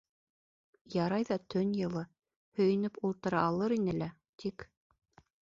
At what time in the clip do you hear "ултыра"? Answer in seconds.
3.11-3.45